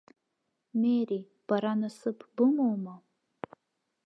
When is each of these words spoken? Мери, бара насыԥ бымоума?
Мери, 0.79 1.19
бара 1.47 1.73
насыԥ 1.79 2.19
бымоума? 2.35 2.95